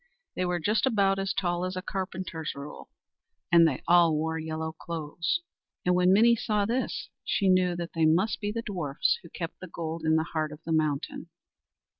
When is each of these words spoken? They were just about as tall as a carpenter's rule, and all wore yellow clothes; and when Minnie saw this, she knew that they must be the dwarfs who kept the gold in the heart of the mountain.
They 0.35 0.45
were 0.45 0.57
just 0.59 0.87
about 0.87 1.19
as 1.19 1.31
tall 1.31 1.63
as 1.63 1.75
a 1.75 1.83
carpenter's 1.83 2.55
rule, 2.55 2.89
and 3.51 3.69
all 3.87 4.15
wore 4.15 4.39
yellow 4.39 4.71
clothes; 4.71 5.41
and 5.85 5.93
when 5.93 6.11
Minnie 6.11 6.35
saw 6.35 6.65
this, 6.65 7.09
she 7.23 7.47
knew 7.49 7.75
that 7.75 7.93
they 7.93 8.07
must 8.07 8.41
be 8.41 8.51
the 8.51 8.63
dwarfs 8.63 9.19
who 9.21 9.29
kept 9.29 9.59
the 9.59 9.67
gold 9.67 10.01
in 10.03 10.15
the 10.15 10.29
heart 10.33 10.51
of 10.51 10.63
the 10.65 10.71
mountain. 10.73 11.29